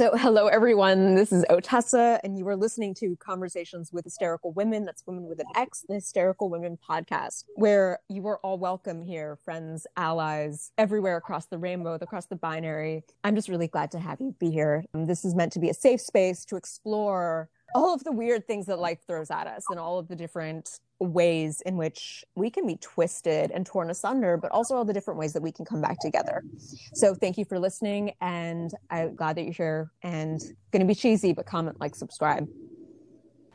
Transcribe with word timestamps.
So, 0.00 0.12
hello 0.16 0.46
everyone. 0.46 1.14
This 1.14 1.30
is 1.30 1.44
Otessa, 1.50 2.20
and 2.24 2.38
you 2.38 2.48
are 2.48 2.56
listening 2.56 2.94
to 2.94 3.16
Conversations 3.16 3.92
with 3.92 4.06
Hysterical 4.06 4.50
Women. 4.54 4.86
That's 4.86 5.06
Women 5.06 5.24
with 5.24 5.40
an 5.40 5.46
X, 5.54 5.84
the 5.86 5.96
Hysterical 5.96 6.48
Women 6.48 6.78
podcast, 6.88 7.44
where 7.56 7.98
you 8.08 8.26
are 8.26 8.38
all 8.38 8.58
welcome 8.58 9.02
here, 9.02 9.36
friends, 9.44 9.86
allies, 9.98 10.72
everywhere 10.78 11.18
across 11.18 11.48
the 11.48 11.58
rainbow, 11.58 11.98
across 12.00 12.24
the 12.24 12.36
binary. 12.36 13.02
I'm 13.24 13.36
just 13.36 13.50
really 13.50 13.68
glad 13.68 13.90
to 13.90 13.98
have 13.98 14.22
you 14.22 14.34
be 14.40 14.50
here. 14.50 14.86
This 14.94 15.22
is 15.22 15.34
meant 15.34 15.52
to 15.52 15.58
be 15.58 15.68
a 15.68 15.74
safe 15.74 16.00
space 16.00 16.46
to 16.46 16.56
explore 16.56 17.50
all 17.74 17.94
of 17.94 18.04
the 18.04 18.12
weird 18.12 18.46
things 18.46 18.66
that 18.66 18.78
life 18.78 18.98
throws 19.06 19.30
at 19.30 19.46
us 19.46 19.64
and 19.70 19.78
all 19.78 19.98
of 19.98 20.08
the 20.08 20.16
different 20.16 20.80
ways 20.98 21.62
in 21.64 21.76
which 21.76 22.24
we 22.34 22.50
can 22.50 22.66
be 22.66 22.76
twisted 22.76 23.50
and 23.50 23.64
torn 23.64 23.90
asunder, 23.90 24.36
but 24.36 24.50
also 24.50 24.74
all 24.74 24.84
the 24.84 24.92
different 24.92 25.18
ways 25.18 25.32
that 25.32 25.42
we 25.42 25.50
can 25.50 25.64
come 25.64 25.80
back 25.80 25.98
together. 26.00 26.42
So 26.94 27.14
thank 27.14 27.38
you 27.38 27.44
for 27.44 27.58
listening, 27.58 28.12
and 28.20 28.70
I'm 28.90 29.14
glad 29.14 29.36
that 29.36 29.44
you're 29.44 29.52
here. 29.52 29.90
And 30.02 30.40
going 30.72 30.80
to 30.80 30.86
be 30.86 30.94
cheesy, 30.94 31.32
but 31.32 31.46
comment, 31.46 31.80
like, 31.80 31.94
subscribe. 31.94 32.48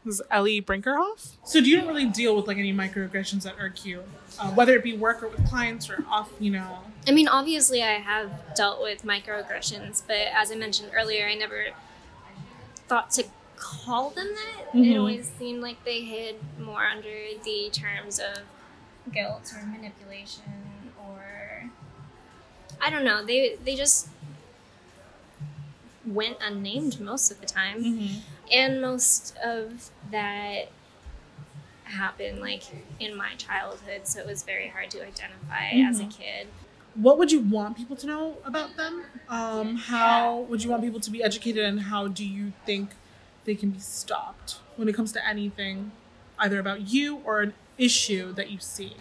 This 0.04 0.20
is 0.20 0.22
Ellie 0.30 0.62
Brinkerhoff. 0.62 1.38
So 1.44 1.60
do 1.60 1.70
you 1.70 1.78
don't 1.78 1.88
really 1.88 2.06
deal 2.06 2.36
with 2.36 2.46
like 2.46 2.58
any 2.58 2.72
microaggressions 2.72 3.42
that 3.44 3.56
irk 3.60 3.86
you, 3.86 4.04
uh, 4.40 4.52
whether 4.52 4.76
it 4.76 4.84
be 4.84 4.96
work 4.96 5.24
or 5.24 5.30
with 5.30 5.48
clients 5.48 5.90
or 5.90 6.06
off, 6.08 6.32
you 6.40 6.52
know? 6.52 6.80
I 7.08 7.12
mean, 7.12 7.28
obviously, 7.28 7.82
I 7.82 7.94
have 7.94 8.32
dealt 8.56 8.84
with 8.84 9.04
microaggressions, 9.04 10.04
but 10.06 10.28
as 10.32 10.52
I 10.52 10.56
mentioned 10.56 10.92
earlier, 10.96 11.26
I 11.28 11.34
never 11.34 11.70
thought 12.88 13.10
to 13.12 13.26
call 13.58 14.10
them 14.12 14.28
that. 14.28 14.68
Mm-hmm. 14.70 14.84
It 14.84 14.98
always 14.98 15.32
seemed 15.38 15.62
like 15.62 15.84
they 15.84 16.02
hid 16.02 16.36
more 16.60 16.84
under 16.84 17.16
the 17.44 17.70
terms 17.72 18.20
of 18.20 18.40
guilt 19.14 19.54
or 19.56 19.66
manipulation 19.66 20.44
or 21.08 21.70
I 22.82 22.90
don't 22.90 23.06
know. 23.06 23.26
They 23.26 23.58
they 23.64 23.76
just 23.76 24.10
went 26.06 26.38
unnamed 26.42 27.00
most 27.00 27.32
of 27.32 27.42
the 27.42 27.48
time, 27.48 27.84
mm-hmm. 27.84 28.20
and 28.52 28.82
most 28.82 29.36
of 29.44 29.90
that 30.12 30.70
happened 31.84 32.42
like 32.42 32.64
in 33.00 33.16
my 33.16 33.34
childhood, 33.38 34.02
so 34.04 34.20
it 34.20 34.26
was 34.26 34.44
very 34.44 34.68
hard 34.68 34.90
to 34.92 35.00
identify 35.00 35.72
mm-hmm. 35.72 35.90
as 35.90 36.00
a 36.00 36.06
kid. 36.06 36.48
What 36.96 37.18
would 37.18 37.32
you 37.32 37.42
want 37.42 37.76
people 37.76 37.96
to 37.98 38.08
know 38.08 38.38
about 38.46 38.78
them? 38.78 39.04
Um, 39.28 39.76
how 39.76 40.40
would 40.50 40.64
you 40.64 40.70
want 40.70 40.82
people 40.84 41.00
to 41.00 41.12
be 41.12 41.24
educated, 41.24 41.64
and 41.64 41.80
how 41.80 42.08
do 42.08 42.26
you 42.26 42.54
think 42.66 42.92
they 43.46 43.56
can 43.56 43.72
be 43.72 43.80
stopped 43.80 44.60
when 44.76 44.90
it 44.90 44.94
comes 44.94 45.12
to 45.14 45.28
anything, 45.28 45.92
either 46.38 46.60
about 46.60 46.92
you 46.92 47.22
or 47.24 47.42
an 47.42 47.54
issue 47.78 48.34
that 48.34 48.52
you 48.52 48.60
see? 48.60 48.96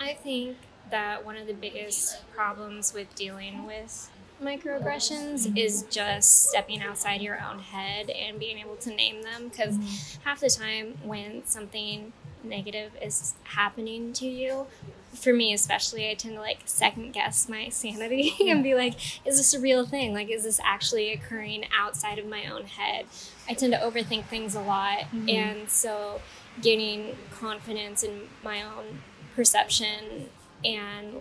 I 0.00 0.14
think 0.14 0.56
that 0.90 1.24
one 1.24 1.36
of 1.36 1.46
the 1.46 1.54
biggest 1.54 2.28
problems 2.34 2.92
with 2.92 3.14
dealing 3.14 3.66
with 3.66 4.10
microaggressions 4.42 5.56
is 5.56 5.84
just 5.84 6.48
stepping 6.50 6.82
outside 6.82 7.22
your 7.22 7.40
own 7.40 7.58
head 7.60 8.10
and 8.10 8.38
being 8.38 8.58
able 8.58 8.76
to 8.76 8.90
name 8.90 9.22
them 9.22 9.48
because 9.48 9.76
mm-hmm. 9.78 10.28
half 10.28 10.40
the 10.40 10.50
time 10.50 10.98
when 11.02 11.44
something 11.46 12.12
negative 12.42 12.92
is 13.00 13.34
happening 13.44 14.12
to 14.12 14.26
you 14.26 14.66
for 15.14 15.32
me 15.32 15.52
especially 15.52 16.10
i 16.10 16.14
tend 16.14 16.34
to 16.34 16.40
like 16.40 16.58
second 16.64 17.12
guess 17.12 17.48
my 17.48 17.68
sanity 17.68 18.34
and 18.50 18.62
be 18.62 18.74
like 18.74 18.94
is 19.26 19.36
this 19.38 19.54
a 19.54 19.60
real 19.60 19.86
thing? 19.86 20.12
Like 20.12 20.30
is 20.30 20.44
this 20.44 20.60
actually 20.64 21.12
occurring 21.12 21.64
outside 21.76 22.18
of 22.18 22.26
my 22.26 22.46
own 22.46 22.64
head? 22.64 23.06
I 23.48 23.54
tend 23.54 23.72
to 23.72 23.78
overthink 23.78 24.26
things 24.26 24.54
a 24.54 24.60
lot. 24.60 24.98
Mm-hmm. 24.98 25.28
and 25.28 25.70
so 25.70 26.20
gaining 26.62 27.16
confidence 27.32 28.02
in 28.02 28.28
my 28.42 28.62
own 28.62 29.00
perception 29.34 30.28
and 30.64 31.20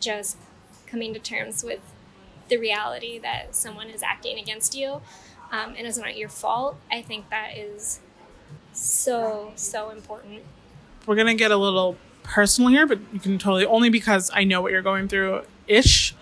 just 0.00 0.36
coming 0.86 1.14
to 1.14 1.20
terms 1.20 1.62
with 1.62 1.80
the 2.48 2.56
reality 2.56 3.18
that 3.18 3.54
someone 3.54 3.88
is 3.88 4.02
acting 4.02 4.38
against 4.38 4.74
you 4.74 5.00
um, 5.52 5.74
and 5.78 5.86
it's 5.86 5.96
not 5.96 6.16
your 6.16 6.28
fault 6.28 6.76
i 6.90 7.00
think 7.00 7.30
that 7.30 7.56
is 7.56 8.00
so 8.72 9.52
so 9.54 9.90
important. 9.90 10.42
We're 11.06 11.16
gonna 11.16 11.34
get 11.34 11.50
a 11.50 11.56
little 11.56 11.96
personal 12.22 12.70
here, 12.70 12.86
but 12.86 12.98
you 13.12 13.20
can 13.20 13.38
totally 13.38 13.66
only 13.66 13.90
because 13.90 14.30
I 14.32 14.44
know 14.44 14.60
what 14.60 14.72
you're 14.72 14.82
going 14.82 15.08
through 15.08 15.42
ish. 15.66 16.14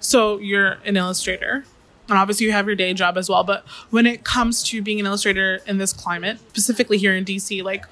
So 0.00 0.38
you're 0.38 0.78
an 0.84 0.96
illustrator. 0.96 1.64
And 2.08 2.18
obviously 2.18 2.46
you 2.46 2.52
have 2.52 2.66
your 2.66 2.74
day 2.74 2.92
job 2.92 3.16
as 3.16 3.28
well. 3.28 3.44
But 3.44 3.64
when 3.90 4.06
it 4.06 4.24
comes 4.24 4.62
to 4.64 4.82
being 4.82 4.98
an 4.98 5.06
illustrator 5.06 5.60
in 5.66 5.78
this 5.78 5.92
climate, 5.92 6.38
specifically 6.48 6.98
here 6.98 7.14
in 7.14 7.24
DC, 7.24 7.62
like 7.62 7.86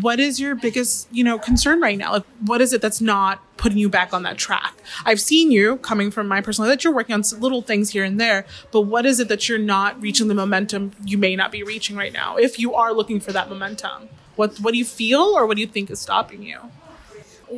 what 0.00 0.18
is 0.18 0.40
your 0.40 0.54
biggest, 0.54 1.08
you 1.12 1.22
know, 1.22 1.38
concern 1.38 1.80
right 1.80 1.96
now? 1.96 2.12
Like 2.12 2.24
what 2.44 2.60
is 2.60 2.72
it 2.72 2.80
that's 2.80 3.00
not 3.00 3.40
putting 3.56 3.78
you 3.78 3.88
back 3.88 4.12
on 4.12 4.22
that 4.24 4.38
track? 4.38 4.74
I've 5.04 5.20
seen 5.20 5.52
you 5.52 5.76
coming 5.76 6.10
from 6.10 6.26
my 6.26 6.40
personal 6.40 6.68
that 6.68 6.82
you're 6.82 6.92
working 6.92 7.14
on 7.14 7.22
little 7.38 7.62
things 7.62 7.90
here 7.90 8.02
and 8.02 8.20
there, 8.20 8.44
but 8.72 8.82
what 8.82 9.06
is 9.06 9.20
it 9.20 9.28
that 9.28 9.48
you're 9.48 9.58
not 9.58 10.00
reaching 10.00 10.28
the 10.28 10.34
momentum 10.34 10.92
you 11.04 11.18
may 11.18 11.36
not 11.36 11.52
be 11.52 11.62
reaching 11.62 11.96
right 11.96 12.12
now 12.12 12.36
if 12.36 12.58
you 12.58 12.74
are 12.74 12.92
looking 12.92 13.20
for 13.20 13.32
that 13.32 13.48
momentum? 13.48 14.08
What 14.36 14.58
what 14.58 14.72
do 14.72 14.78
you 14.78 14.84
feel 14.84 15.20
or 15.20 15.46
what 15.46 15.56
do 15.56 15.60
you 15.60 15.68
think 15.68 15.90
is 15.90 16.00
stopping 16.00 16.42
you? 16.42 16.58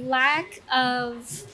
Lack 0.04 0.62
of 0.72 1.46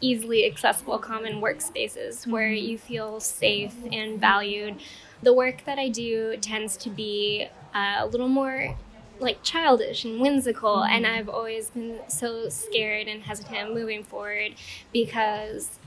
easily 0.00 0.46
accessible 0.46 0.98
common 0.98 1.40
workspaces 1.40 2.26
where 2.26 2.48
mm-hmm. 2.48 2.68
you 2.68 2.78
feel 2.78 3.20
safe 3.20 3.74
and 3.92 4.20
valued. 4.20 4.76
The 5.22 5.32
work 5.32 5.64
that 5.64 5.78
I 5.78 5.88
do 5.88 6.36
tends 6.36 6.76
to 6.78 6.90
be 6.90 7.48
uh, 7.74 7.96
a 7.98 8.06
little 8.06 8.28
more 8.28 8.76
like 9.20 9.42
childish 9.42 10.04
and 10.04 10.20
whimsical 10.20 10.76
mm-hmm. 10.76 10.92
and 10.92 11.06
I've 11.06 11.28
always 11.28 11.70
been 11.70 11.98
so 12.08 12.48
scared 12.48 13.08
and 13.08 13.22
hesitant 13.22 13.74
moving 13.74 14.04
forward 14.04 14.54
because 14.92 15.78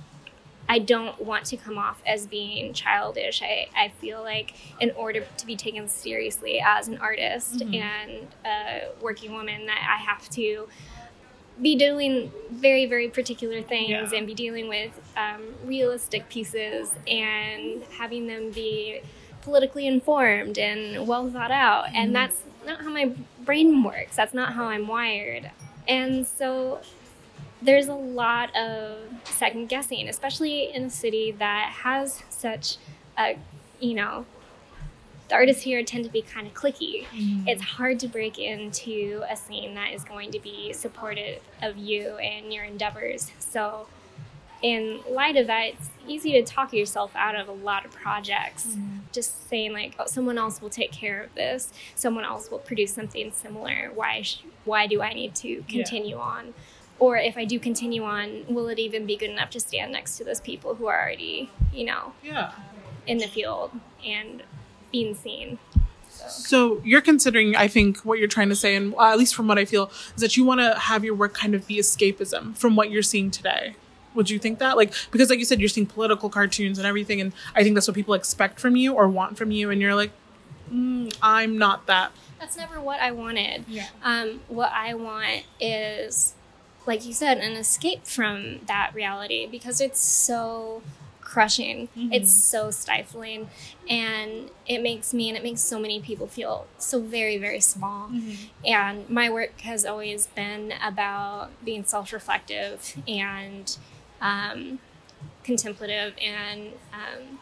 I 0.67 0.79
don't 0.79 1.19
want 1.21 1.45
to 1.47 1.57
come 1.57 1.77
off 1.77 2.01
as 2.05 2.27
being 2.27 2.73
childish. 2.73 3.41
I, 3.41 3.67
I 3.75 3.89
feel 3.99 4.21
like 4.21 4.53
in 4.79 4.91
order 4.91 5.25
to 5.37 5.45
be 5.45 5.55
taken 5.55 5.87
seriously 5.87 6.61
as 6.65 6.87
an 6.87 6.97
artist 6.97 7.59
mm-hmm. 7.59 7.73
and 7.73 8.27
a 8.45 8.89
working 9.01 9.33
woman 9.33 9.65
that 9.65 9.79
I 9.79 10.01
have 10.01 10.29
to 10.29 10.67
be 11.59 11.75
doing 11.75 12.31
very 12.49 12.85
very 12.85 13.09
particular 13.09 13.61
things 13.61 13.89
yeah. 13.89 14.17
and 14.17 14.27
be 14.27 14.33
dealing 14.33 14.67
with 14.67 14.91
um, 15.17 15.41
realistic 15.65 16.27
pieces 16.29 16.93
and 17.07 17.83
having 17.97 18.27
them 18.27 18.51
be 18.51 19.01
politically 19.41 19.87
informed 19.87 20.57
and 20.57 21.07
well 21.07 21.29
thought 21.29 21.51
out 21.51 21.85
mm-hmm. 21.85 21.95
and 21.95 22.15
that's 22.15 22.43
not 22.65 22.81
how 22.81 22.89
my 22.89 23.11
brain 23.43 23.83
works 23.83 24.15
that's 24.15 24.33
not 24.33 24.53
how 24.53 24.65
i'm 24.65 24.87
wired 24.87 25.49
and 25.87 26.27
so 26.27 26.79
there's 27.61 27.87
a 27.87 27.93
lot 27.93 28.55
of 28.55 28.97
second 29.25 29.67
guessing 29.67 30.07
especially 30.07 30.71
in 30.73 30.85
a 30.85 30.89
city 30.89 31.31
that 31.31 31.69
has 31.83 32.23
such 32.29 32.77
a 33.17 33.37
you 33.79 33.93
know 33.93 34.25
the 35.31 35.37
artists 35.37 35.63
here 35.63 35.81
tend 35.81 36.03
to 36.03 36.11
be 36.11 36.21
kind 36.21 36.45
of 36.45 36.53
cliquey. 36.53 37.05
Mm-hmm. 37.05 37.47
It's 37.47 37.61
hard 37.61 37.99
to 38.01 38.07
break 38.09 38.37
into 38.37 39.23
a 39.29 39.35
scene 39.37 39.73
that 39.75 39.93
is 39.93 40.03
going 40.03 40.31
to 40.31 40.39
be 40.39 40.73
supportive 40.73 41.39
of 41.61 41.77
you 41.77 42.17
and 42.17 42.53
your 42.53 42.65
endeavors. 42.65 43.31
So, 43.39 43.87
in 44.61 44.99
light 45.09 45.37
of 45.37 45.47
that, 45.47 45.67
it's 45.69 45.89
easy 46.05 46.33
to 46.33 46.43
talk 46.43 46.73
yourself 46.73 47.15
out 47.15 47.35
of 47.35 47.47
a 47.47 47.53
lot 47.53 47.85
of 47.85 47.91
projects. 47.91 48.67
Mm-hmm. 48.67 48.97
Just 49.13 49.47
saying 49.49 49.71
like, 49.71 49.95
"Oh, 49.97 50.05
someone 50.05 50.37
else 50.37 50.61
will 50.61 50.69
take 50.69 50.91
care 50.91 51.23
of 51.23 51.33
this. 51.33 51.71
Someone 51.95 52.25
else 52.25 52.51
will 52.51 52.59
produce 52.59 52.93
something 52.93 53.31
similar. 53.31 53.89
Why? 53.95 54.21
Sh- 54.23 54.43
why 54.65 54.85
do 54.85 55.01
I 55.01 55.13
need 55.13 55.33
to 55.35 55.63
continue 55.69 56.17
yeah. 56.17 56.21
on?" 56.21 56.53
Or 56.99 57.15
if 57.15 57.37
I 57.37 57.45
do 57.45 57.57
continue 57.57 58.03
on, 58.03 58.43
will 58.47 58.67
it 58.67 58.77
even 58.77 59.05
be 59.05 59.15
good 59.15 59.31
enough 59.31 59.49
to 59.51 59.59
stand 59.61 59.93
next 59.93 60.17
to 60.17 60.25
those 60.25 60.41
people 60.41 60.75
who 60.75 60.85
are 60.87 61.01
already, 61.01 61.49
you 61.73 61.85
know, 61.85 62.13
yeah. 62.21 62.51
in 63.07 63.17
the 63.17 63.27
field 63.27 63.71
and 64.05 64.43
being 64.91 65.15
seen. 65.15 65.59
So. 66.29 66.81
you're 66.83 67.01
considering, 67.01 67.55
I 67.55 67.67
think, 67.67 67.99
what 67.99 68.19
you're 68.19 68.27
trying 68.27 68.49
to 68.49 68.55
say, 68.55 68.75
and 68.75 68.93
uh, 68.95 69.11
at 69.11 69.17
least 69.17 69.35
from 69.35 69.47
what 69.47 69.57
I 69.57 69.65
feel, 69.65 69.91
is 70.15 70.21
that 70.21 70.37
you 70.37 70.45
want 70.45 70.61
to 70.61 70.77
have 70.77 71.03
your 71.03 71.15
work 71.15 71.33
kind 71.33 71.55
of 71.55 71.67
be 71.67 71.77
escapism 71.77 72.55
from 72.55 72.75
what 72.75 72.91
you're 72.91 73.01
seeing 73.01 73.31
today. 73.31 73.75
Would 74.13 74.29
you 74.29 74.39
think 74.39 74.59
that? 74.59 74.77
Like, 74.77 74.93
because 75.11 75.29
like 75.29 75.39
you 75.39 75.45
said, 75.45 75.59
you're 75.59 75.69
seeing 75.69 75.87
political 75.87 76.29
cartoons 76.29 76.77
and 76.77 76.85
everything, 76.85 77.21
and 77.21 77.33
I 77.55 77.63
think 77.63 77.75
that's 77.75 77.87
what 77.87 77.95
people 77.95 78.13
expect 78.13 78.59
from 78.59 78.75
you 78.75 78.93
or 78.93 79.07
want 79.07 79.37
from 79.37 79.51
you, 79.51 79.69
and 79.71 79.81
you're 79.81 79.95
like, 79.95 80.11
mm, 80.71 81.15
I'm 81.21 81.57
not 81.57 81.87
that. 81.87 82.11
That's 82.39 82.57
never 82.57 82.81
what 82.81 82.99
I 82.99 83.11
wanted. 83.11 83.65
Yeah. 83.67 83.87
Um, 84.03 84.41
what 84.47 84.71
I 84.73 84.93
want 84.95 85.43
is, 85.59 86.33
like 86.85 87.05
you 87.05 87.13
said, 87.13 87.37
an 87.37 87.53
escape 87.53 88.05
from 88.05 88.59
that 88.65 88.91
reality 88.93 89.47
because 89.47 89.79
it's 89.79 90.01
so 90.01 90.81
crushing. 91.31 91.87
Mm-hmm. 91.97 92.13
It's 92.13 92.31
so 92.31 92.71
stifling. 92.71 93.49
And 93.89 94.51
it 94.67 94.81
makes 94.81 95.13
me 95.13 95.29
and 95.29 95.37
it 95.37 95.43
makes 95.43 95.61
so 95.61 95.79
many 95.79 96.01
people 96.01 96.27
feel 96.27 96.67
so 96.77 96.99
very, 97.01 97.37
very 97.37 97.61
small. 97.61 98.09
Mm-hmm. 98.09 98.33
And 98.65 99.09
my 99.09 99.29
work 99.29 99.61
has 99.61 99.85
always 99.85 100.27
been 100.27 100.73
about 100.83 101.49
being 101.63 101.85
self 101.85 102.11
reflective 102.11 102.97
and 103.07 103.77
um, 104.19 104.79
contemplative. 105.43 106.13
And 106.21 106.73
um, 106.93 107.39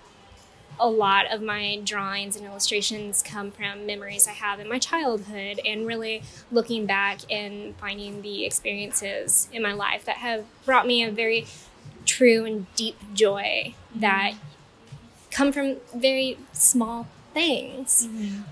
a 0.79 0.87
lot 0.87 1.25
of 1.31 1.41
my 1.41 1.81
drawings 1.83 2.37
and 2.37 2.45
illustrations 2.45 3.21
come 3.21 3.51
from 3.51 3.85
memories 3.85 4.27
I 4.27 4.31
have 4.31 4.59
in 4.59 4.69
my 4.69 4.79
childhood 4.79 5.59
and 5.65 5.85
really 5.85 6.23
looking 6.51 6.85
back 6.85 7.19
and 7.29 7.75
finding 7.77 8.21
the 8.21 8.45
experiences 8.45 9.49
in 9.51 9.61
my 9.61 9.73
life 9.73 10.05
that 10.05 10.17
have 10.17 10.45
brought 10.63 10.87
me 10.87 11.03
a 11.03 11.11
very 11.11 11.47
true 12.05 12.45
and 12.45 12.73
deep 12.75 12.97
joy 13.13 13.73
that 13.95 14.33
come 15.31 15.51
from 15.51 15.77
very 15.95 16.37
small 16.53 17.07
things. 17.33 18.07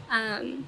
Um, 0.10 0.68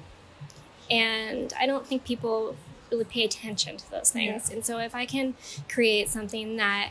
and 0.90 1.52
I 1.58 1.66
don't 1.66 1.86
think 1.86 2.04
people 2.04 2.56
really 2.90 3.04
pay 3.04 3.24
attention 3.24 3.76
to 3.76 3.90
those 3.90 4.10
things. 4.10 4.50
And 4.50 4.64
so 4.64 4.78
if 4.78 4.94
I 4.94 5.06
can 5.06 5.34
create 5.68 6.08
something 6.08 6.56
that 6.56 6.90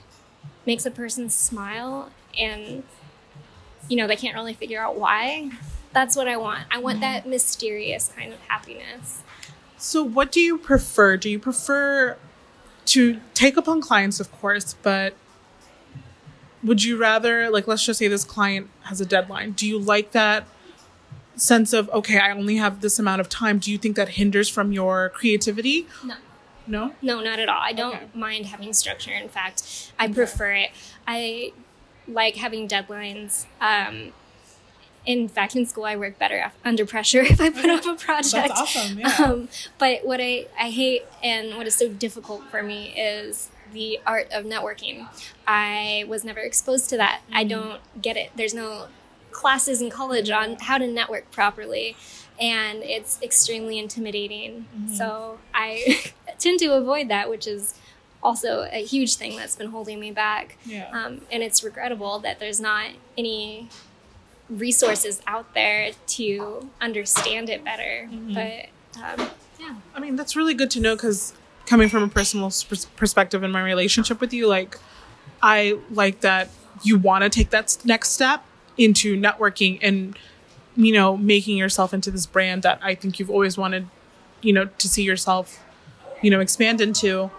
makes 0.66 0.86
a 0.86 0.92
person 0.92 1.30
smile 1.30 2.12
and 2.38 2.84
you 3.88 3.98
know 3.98 4.08
they 4.08 4.16
can't 4.16 4.36
really 4.36 4.54
figure 4.54 4.82
out 4.82 4.98
why, 4.98 5.50
that's 5.94 6.16
what 6.16 6.28
I 6.28 6.38
want. 6.38 6.66
I 6.72 6.80
want 6.80 7.02
that 7.02 7.28
mysterious 7.28 8.12
kind 8.16 8.32
of 8.32 8.40
happiness. 8.48 9.24
So, 9.78 10.04
what 10.04 10.32
do 10.32 10.40
you 10.40 10.58
prefer? 10.58 11.18
Do 11.18 11.30
you 11.30 11.40
prefer 11.40 12.18
to 12.86 13.20
take 13.34 13.58
upon 13.58 13.82
clients, 13.82 14.20
of 14.20 14.32
course, 14.32 14.76
but 14.82 15.14
would 16.64 16.84
you 16.84 16.98
rather, 16.98 17.50
like, 17.50 17.68
let's 17.68 17.86
just 17.86 18.00
say 18.00 18.08
this 18.08 18.24
client 18.24 18.70
has 18.84 19.00
a 19.00 19.06
deadline? 19.06 19.52
Do 19.52 19.68
you 19.68 19.80
like 19.80 20.12
that 20.12 20.46
sense 21.36 21.72
of, 21.74 21.90
okay, 21.92 22.20
I 22.20 22.32
only 22.32 22.58
have 22.58 22.82
this 22.82 23.00
amount 23.00 23.22
of 23.22 23.30
time? 23.30 23.60
Do 23.60 23.72
you 23.72 23.78
think 23.78 23.96
that 23.96 24.10
hinders 24.10 24.50
from 24.50 24.72
your 24.72 25.10
creativity? 25.10 25.88
No. 26.04 26.16
No? 26.68 26.94
No, 27.02 27.22
not 27.22 27.40
at 27.40 27.50
all. 27.50 27.62
I 27.62 27.72
don't 27.74 27.96
Okay. 27.96 28.06
mind 28.14 28.46
having 28.48 28.74
structure. 28.74 29.12
In 29.12 29.30
fact, 29.30 29.92
I 29.98 30.08
prefer 30.08 30.52
it. 30.52 30.72
I 31.08 31.54
like 32.08 32.36
having 32.36 32.68
deadlines. 32.68 33.46
Um, 33.62 34.12
in 35.06 35.28
fact, 35.30 35.56
in 35.56 35.66
school, 35.66 35.86
I 35.86 35.96
work 35.96 36.20
better 36.20 36.52
under 36.66 36.86
pressure 36.86 37.22
if 37.24 37.40
I 37.42 37.50
put 37.50 37.70
up 37.70 37.86
a 37.86 37.96
project. 37.96 38.32
That's 38.50 38.60
awesome. 38.62 39.00
Yeah. 39.00 39.16
Um, 39.24 39.48
but 39.80 40.06
what 40.06 40.20
I, 40.22 40.46
I 40.60 40.70
hate 40.70 41.04
and 41.24 41.56
what 41.58 41.66
is 41.66 41.76
so 41.76 41.88
difficult 41.90 42.44
for 42.52 42.62
me 42.62 42.90
is 43.00 43.50
the 43.74 44.00
art 44.06 44.32
of 44.32 44.46
networking. 44.46 45.08
I 45.48 46.06
was 46.08 46.24
never 46.24 46.40
exposed 46.40 46.90
to 46.90 46.98
that. 46.98 47.22
I 47.32 47.44
don't 47.44 47.80
get 48.02 48.18
it. 48.18 48.32
There's 48.36 48.54
no 48.54 48.88
classes 49.32 49.82
in 49.82 49.90
college 49.90 50.30
on 50.30 50.56
how 50.56 50.78
to 50.78 50.88
network 50.88 51.32
properly, 51.32 51.96
and 52.40 52.84
it's 52.84 53.22
extremely 53.22 53.78
intimidating. 53.80 54.66
So 54.94 55.40
I 55.54 56.02
tend 56.40 56.60
to 56.60 56.74
avoid 56.74 57.10
that, 57.10 57.30
which 57.30 57.48
is 57.48 57.76
also 58.22 58.68
a 58.72 58.84
huge 58.84 59.16
thing 59.16 59.38
that's 59.38 59.56
been 59.56 59.70
holding 59.72 60.00
me 60.00 60.12
back. 60.12 60.58
yeah. 60.66 60.90
Um, 60.92 61.22
and 61.32 61.42
it's 61.42 61.64
regrettable 61.64 62.20
that 62.20 62.40
there's 62.40 62.60
not 62.60 62.88
any 63.18 63.70
resources 64.50 65.22
out 65.28 65.54
there 65.54 65.92
to 66.08 66.70
understand 66.82 67.50
it 67.50 67.64
better. 67.64 68.10
But 68.12 68.70
um, 69.02 69.30
yeah. 69.60 69.76
I 69.96 70.00
mean, 70.00 70.16
that's 70.16 70.36
really 70.36 70.54
good 70.54 70.72
to 70.72 70.80
know 70.80 70.96
because 70.96 71.34
coming 71.70 71.88
from 71.88 72.02
a 72.02 72.08
personal 72.08 72.52
perspective 72.96 73.44
in 73.44 73.52
my 73.52 73.62
relationship 73.62 74.20
with 74.20 74.34
you, 74.34 74.48
like, 74.48 74.80
I 75.42 75.78
like 75.92 76.22
that 76.22 76.50
you 76.82 76.98
want 76.98 77.24
to 77.24 77.30
take 77.30 77.52
that 77.52 77.78
next 77.86 78.10
step 78.10 78.44
into 78.76 79.16
networking 79.16 79.78
and, 79.84 80.18
you 80.76 80.92
know, 80.92 81.16
making 81.16 81.58
yourself 81.58 81.94
into 81.94 82.10
this 82.10 82.26
brand 82.26 82.64
that 82.64 82.80
I 82.82 82.96
think 82.96 83.20
you've 83.20 83.30
always 83.30 83.56
wanted, 83.56 83.88
you 84.42 84.52
know, 84.52 84.66
to 84.66 84.90
see 84.90 85.04
yourself, 85.04 85.64
you 86.24 86.32
know, 86.32 86.40
expand 86.40 86.82
into. 86.82 87.30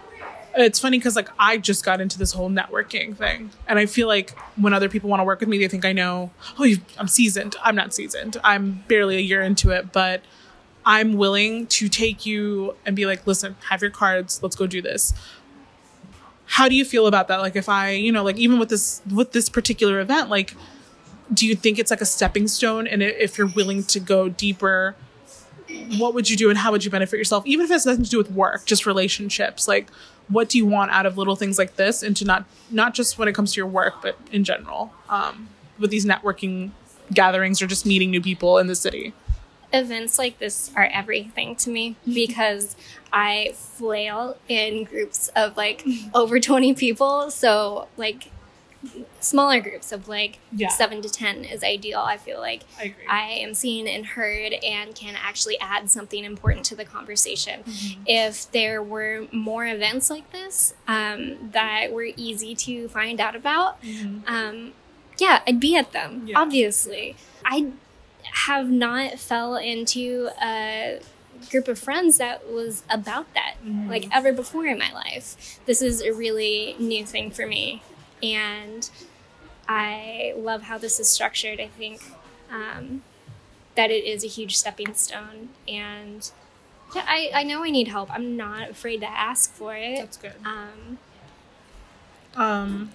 It's 0.55 0.79
funny 0.79 0.97
because, 0.97 1.17
like, 1.17 1.29
I 1.37 1.57
just 1.57 1.83
got 1.83 1.99
into 1.99 2.17
this 2.17 2.31
whole 2.31 2.49
networking 2.49 3.15
thing. 3.15 3.51
And 3.67 3.79
I 3.79 3.85
feel 3.85 4.07
like 4.07 4.37
when 4.55 4.73
other 4.73 4.87
people 4.87 5.09
want 5.09 5.19
to 5.19 5.25
work 5.25 5.41
with 5.41 5.49
me, 5.49 5.57
they 5.57 5.67
think 5.67 5.83
I 5.83 5.91
know, 5.91 6.31
oh, 6.57 6.73
I'm 6.97 7.09
seasoned. 7.09 7.57
I'm 7.61 7.75
not 7.75 7.93
seasoned. 7.93 8.37
I'm 8.45 8.83
barely 8.87 9.17
a 9.17 9.21
year 9.21 9.41
into 9.41 9.71
it, 9.71 9.91
but 9.91 10.21
I'm 10.85 11.13
willing 11.13 11.67
to 11.67 11.87
take 11.87 12.25
you 12.25 12.75
and 12.85 12.95
be 12.95 13.05
like, 13.05 13.25
listen, 13.27 13.55
have 13.69 13.81
your 13.81 13.91
cards, 13.91 14.41
let's 14.41 14.55
go 14.55 14.67
do 14.67 14.81
this. 14.81 15.13
How 16.45 16.67
do 16.67 16.75
you 16.75 16.83
feel 16.83 17.07
about 17.07 17.27
that? 17.29 17.37
Like 17.37 17.55
if 17.55 17.69
I, 17.69 17.91
you 17.91 18.11
know, 18.11 18.23
like 18.23 18.37
even 18.37 18.59
with 18.59 18.69
this 18.69 19.01
with 19.13 19.31
this 19.31 19.47
particular 19.49 19.99
event, 19.99 20.29
like 20.29 20.55
do 21.33 21.47
you 21.47 21.55
think 21.55 21.79
it's 21.79 21.91
like 21.91 22.01
a 22.01 22.05
stepping 22.05 22.47
stone 22.47 22.87
and 22.87 23.01
if 23.01 23.37
you're 23.37 23.47
willing 23.47 23.83
to 23.83 23.99
go 23.99 24.27
deeper, 24.27 24.95
what 25.97 26.13
would 26.13 26.29
you 26.29 26.35
do 26.35 26.49
and 26.49 26.57
how 26.57 26.71
would 26.71 26.83
you 26.83 26.91
benefit 26.91 27.17
yourself? 27.17 27.45
Even 27.45 27.63
if 27.63 27.71
it 27.71 27.73
has 27.73 27.85
nothing 27.85 28.03
to 28.03 28.09
do 28.09 28.17
with 28.17 28.31
work, 28.31 28.65
just 28.65 28.85
relationships. 28.85 29.67
Like 29.67 29.89
what 30.27 30.49
do 30.49 30.57
you 30.57 30.65
want 30.65 30.91
out 30.91 31.05
of 31.05 31.17
little 31.17 31.35
things 31.35 31.57
like 31.57 31.75
this 31.75 32.03
and 32.03 32.17
to 32.17 32.25
not 32.25 32.45
not 32.69 32.93
just 32.93 33.17
when 33.17 33.27
it 33.27 33.35
comes 33.35 33.53
to 33.53 33.57
your 33.57 33.67
work, 33.67 34.01
but 34.01 34.17
in 34.31 34.43
general. 34.43 34.93
Um, 35.09 35.49
with 35.79 35.89
these 35.89 36.05
networking 36.05 36.71
gatherings 37.13 37.61
or 37.61 37.67
just 37.67 37.85
meeting 37.85 38.11
new 38.11 38.21
people 38.21 38.57
in 38.57 38.67
the 38.67 38.75
city. 38.75 39.13
Events 39.73 40.17
like 40.17 40.39
this 40.39 40.71
are 40.75 40.89
everything 40.91 41.55
to 41.57 41.69
me 41.69 41.95
because 42.05 42.75
I 43.13 43.51
flail 43.55 44.37
in 44.47 44.83
groups 44.85 45.29
of 45.35 45.57
like 45.57 45.85
over 46.13 46.39
20 46.39 46.73
people. 46.75 47.29
So, 47.31 47.87
like, 47.97 48.31
smaller 49.19 49.59
groups 49.61 49.91
of 49.91 50.07
like 50.07 50.39
Yeah. 50.51 50.69
seven 50.69 51.03
to 51.03 51.09
10 51.09 51.45
is 51.45 51.63
ideal. 51.63 51.99
I 51.99 52.17
feel 52.17 52.39
like 52.39 52.63
I. 52.79 52.95
I 53.07 53.21
am 53.33 53.53
seen 53.53 53.87
and 53.87 54.03
heard 54.05 54.53
and 54.53 54.95
can 54.95 55.15
actually 55.15 55.59
add 55.59 55.91
something 55.91 56.23
important 56.25 56.65
to 56.67 56.75
the 56.75 56.83
conversation. 56.85 57.63
If 58.07 58.51
there 58.51 58.81
were 58.81 59.27
more 59.31 59.67
events 59.67 60.09
like 60.09 60.31
this 60.31 60.73
um, 60.87 61.51
that 61.51 61.91
were 61.91 62.07
easy 62.15 62.55
to 62.55 62.87
find 62.89 63.21
out 63.21 63.35
about, 63.35 63.77
um, 64.25 64.73
yeah, 65.19 65.41
I'd 65.45 65.59
be 65.59 65.75
at 65.75 65.91
them, 65.91 66.23
Yeah. 66.25 66.39
obviously. 66.39 67.15
I 67.45 67.67
have 68.31 68.69
not 68.69 69.19
fell 69.19 69.55
into 69.55 70.29
a 70.41 70.99
group 71.49 71.67
of 71.67 71.79
friends 71.79 72.17
that 72.17 72.49
was 72.51 72.83
about 72.89 73.33
that 73.33 73.55
like 73.87 74.07
ever 74.11 74.31
before 74.31 74.65
in 74.65 74.77
my 74.77 74.91
life. 74.93 75.59
This 75.65 75.81
is 75.81 76.01
a 76.01 76.11
really 76.13 76.75
new 76.79 77.05
thing 77.05 77.31
for 77.31 77.47
me. 77.47 77.81
And 78.21 78.89
I 79.67 80.33
love 80.37 80.63
how 80.63 80.77
this 80.77 80.99
is 80.99 81.09
structured. 81.09 81.59
I 81.59 81.67
think 81.67 82.01
um, 82.51 83.03
that 83.75 83.89
it 83.89 84.03
is 84.05 84.23
a 84.23 84.27
huge 84.27 84.57
stepping 84.57 84.93
stone. 84.93 85.49
And 85.67 86.29
yeah, 86.95 87.05
I, 87.07 87.31
I 87.33 87.43
know 87.43 87.63
I 87.63 87.69
need 87.69 87.87
help. 87.87 88.11
I'm 88.13 88.37
not 88.37 88.69
afraid 88.69 89.01
to 89.01 89.09
ask 89.09 89.51
for 89.53 89.75
it. 89.75 89.97
That's 89.97 90.17
good. 90.17 90.33
Um, 90.45 90.99
Um, 92.35 92.91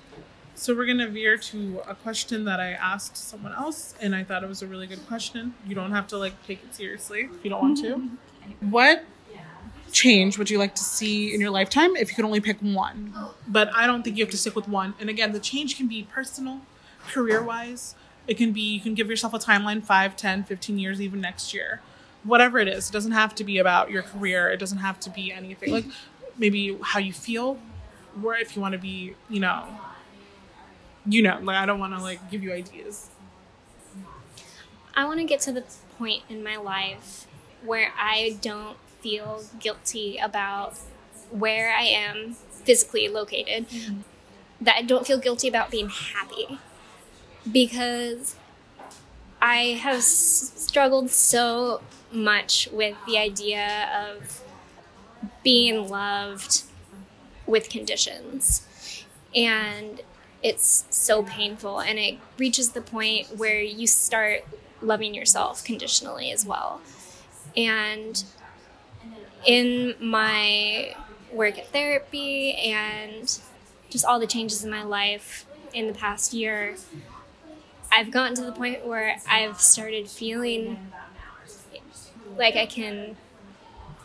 so 0.56 0.74
we're 0.74 0.86
gonna 0.86 1.06
veer 1.06 1.36
to 1.36 1.82
a 1.86 1.94
question 1.94 2.44
that 2.46 2.60
I 2.60 2.70
asked 2.70 3.16
someone 3.16 3.52
else, 3.52 3.94
and 4.00 4.16
I 4.16 4.24
thought 4.24 4.42
it 4.42 4.48
was 4.48 4.62
a 4.62 4.66
really 4.66 4.86
good 4.86 5.06
question. 5.06 5.54
You 5.66 5.74
don't 5.74 5.92
have 5.92 6.06
to 6.08 6.18
like 6.18 6.44
take 6.46 6.64
it 6.64 6.74
seriously 6.74 7.28
if 7.32 7.44
you 7.44 7.50
don't 7.50 7.60
want 7.60 7.76
to. 7.78 7.96
Mm-hmm. 7.96 8.70
What 8.70 9.04
change 9.92 10.38
would 10.38 10.50
you 10.50 10.58
like 10.58 10.74
to 10.74 10.82
see 10.82 11.34
in 11.34 11.40
your 11.40 11.50
lifetime 11.50 11.94
if 11.96 12.08
you 12.08 12.16
could 12.16 12.24
only 12.24 12.40
pick 12.40 12.58
one? 12.60 13.14
But 13.46 13.70
I 13.74 13.86
don't 13.86 14.02
think 14.02 14.16
you 14.16 14.24
have 14.24 14.30
to 14.32 14.38
stick 14.38 14.56
with 14.56 14.66
one. 14.66 14.94
And 14.98 15.10
again, 15.10 15.32
the 15.32 15.40
change 15.40 15.76
can 15.76 15.88
be 15.88 16.04
personal, 16.04 16.62
career 17.08 17.42
wise. 17.42 17.94
It 18.26 18.38
can 18.38 18.52
be 18.52 18.62
you 18.62 18.80
can 18.80 18.94
give 18.94 19.10
yourself 19.10 19.34
a 19.34 19.38
timeline 19.38 19.84
5, 19.84 20.16
10, 20.16 20.44
15 20.44 20.78
years, 20.78 21.00
even 21.02 21.20
next 21.20 21.52
year. 21.52 21.82
Whatever 22.24 22.58
it 22.58 22.66
is, 22.66 22.88
it 22.88 22.92
doesn't 22.92 23.12
have 23.12 23.34
to 23.36 23.44
be 23.44 23.58
about 23.58 23.90
your 23.90 24.02
career. 24.02 24.48
It 24.50 24.56
doesn't 24.56 24.78
have 24.78 24.98
to 25.00 25.10
be 25.10 25.30
anything. 25.30 25.70
Like 25.70 25.84
maybe 26.38 26.78
how 26.82 26.98
you 26.98 27.12
feel, 27.12 27.58
or 28.22 28.34
if 28.34 28.56
you 28.56 28.62
want 28.62 28.72
to 28.72 28.78
be, 28.78 29.14
you 29.28 29.40
know, 29.40 29.64
you 31.08 31.22
know, 31.22 31.38
like 31.42 31.56
I 31.56 31.66
don't 31.66 31.78
want 31.78 31.94
to 31.94 32.00
like 32.00 32.30
give 32.30 32.42
you 32.42 32.52
ideas. 32.52 33.10
I 34.94 35.04
want 35.04 35.18
to 35.20 35.24
get 35.24 35.40
to 35.40 35.52
the 35.52 35.64
point 35.98 36.22
in 36.28 36.42
my 36.42 36.56
life 36.56 37.26
where 37.62 37.92
I 37.98 38.38
don't 38.40 38.76
feel 39.00 39.44
guilty 39.60 40.18
about 40.18 40.78
where 41.30 41.72
I 41.74 41.82
am 41.82 42.34
physically 42.64 43.08
located. 43.08 43.66
That 44.60 44.76
I 44.78 44.82
don't 44.82 45.06
feel 45.06 45.18
guilty 45.18 45.48
about 45.48 45.70
being 45.70 45.90
happy. 45.90 46.58
Because 47.50 48.36
I 49.40 49.78
have 49.82 49.98
s- 49.98 50.52
struggled 50.56 51.10
so 51.10 51.80
much 52.10 52.68
with 52.72 52.96
the 53.06 53.18
idea 53.18 53.88
of 53.92 54.42
being 55.42 55.88
loved 55.88 56.62
with 57.46 57.68
conditions. 57.70 58.66
And 59.34 60.02
it's 60.46 60.84
so 60.90 61.24
painful 61.24 61.80
and 61.80 61.98
it 61.98 62.18
reaches 62.38 62.70
the 62.70 62.80
point 62.80 63.36
where 63.36 63.60
you 63.60 63.84
start 63.84 64.44
loving 64.80 65.12
yourself 65.12 65.64
conditionally 65.64 66.30
as 66.30 66.46
well. 66.46 66.80
And 67.56 68.22
in 69.44 69.96
my 69.98 70.94
work 71.32 71.58
at 71.58 71.66
therapy 71.72 72.52
and 72.52 73.40
just 73.90 74.04
all 74.04 74.20
the 74.20 74.26
changes 74.28 74.62
in 74.62 74.70
my 74.70 74.84
life 74.84 75.46
in 75.74 75.88
the 75.88 75.92
past 75.92 76.32
year, 76.32 76.76
I've 77.90 78.12
gotten 78.12 78.36
to 78.36 78.42
the 78.42 78.52
point 78.52 78.86
where 78.86 79.16
I've 79.28 79.60
started 79.60 80.08
feeling 80.08 80.92
like 82.36 82.54
I 82.54 82.66
can 82.66 83.16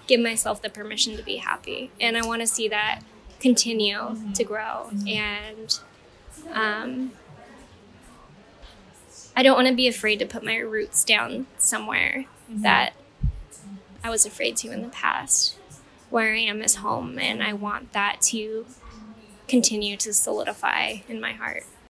give 0.07 0.19
myself 0.19 0.63
the 0.63 0.69
permission 0.69 1.15
to 1.17 1.23
be 1.23 1.35
happy. 1.35 1.91
And 1.99 2.17
I 2.17 2.25
want 2.25 2.41
to 2.41 2.47
see 2.47 2.67
that 2.69 3.01
continue 3.39 4.17
to 4.33 4.43
grow. 4.43 4.89
And 5.07 5.79
um, 6.51 7.11
I 9.35 9.43
don't 9.43 9.55
want 9.55 9.67
to 9.67 9.73
be 9.73 9.87
afraid 9.87 10.19
to 10.19 10.25
put 10.25 10.43
my 10.43 10.57
roots 10.57 11.03
down 11.03 11.47
somewhere 11.57 12.25
that 12.49 12.93
I 14.03 14.09
was 14.09 14.25
afraid 14.25 14.57
to 14.57 14.71
in 14.71 14.81
the 14.81 14.89
past, 14.89 15.55
where 16.09 16.33
I 16.33 16.39
am 16.39 16.61
is 16.61 16.75
home. 16.75 17.17
And 17.17 17.41
I 17.41 17.53
want 17.53 17.93
that 17.93 18.21
to 18.23 18.65
continue 19.47 19.97
to 19.97 20.13
solidify 20.13 20.97
in 21.07 21.21
my 21.21 21.33
heart. 21.33 21.63